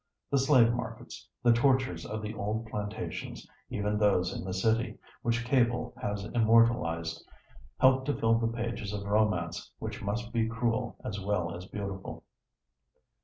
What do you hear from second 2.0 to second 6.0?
of the old plantations, even those in the city, which Cable